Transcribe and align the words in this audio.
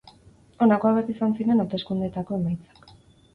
Honako 0.65 0.89
hauek 0.91 1.11
izan 1.15 1.35
ziren 1.41 1.65
hauteskundeetako 1.65 2.39
emaitzak. 2.41 2.91